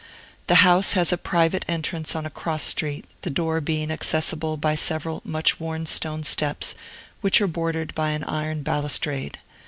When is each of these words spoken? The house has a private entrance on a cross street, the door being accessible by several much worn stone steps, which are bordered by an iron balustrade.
The 0.47 0.55
house 0.65 0.93
has 0.93 1.13
a 1.13 1.15
private 1.15 1.63
entrance 1.67 2.15
on 2.15 2.25
a 2.25 2.31
cross 2.31 2.63
street, 2.63 3.05
the 3.21 3.29
door 3.29 3.61
being 3.61 3.91
accessible 3.91 4.57
by 4.57 4.73
several 4.73 5.21
much 5.23 5.59
worn 5.59 5.85
stone 5.85 6.23
steps, 6.23 6.73
which 7.21 7.39
are 7.39 7.45
bordered 7.45 7.93
by 7.93 8.09
an 8.09 8.23
iron 8.23 8.63
balustrade. 8.63 9.37